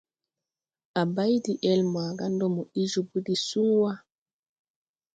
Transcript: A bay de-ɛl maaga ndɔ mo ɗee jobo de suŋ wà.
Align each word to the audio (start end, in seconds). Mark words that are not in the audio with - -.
A 0.99 1.01
bay 1.15 1.33
de-ɛl 1.45 1.81
maaga 1.93 2.25
ndɔ 2.33 2.47
mo 2.55 2.61
ɗee 2.71 2.89
jobo 2.91 3.17
de 3.25 3.33
suŋ 3.47 3.67
wà. 3.81 3.93